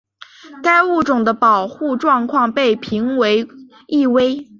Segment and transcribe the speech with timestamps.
[0.63, 3.47] 该物种的保护状况被评为
[3.85, 4.49] 易危。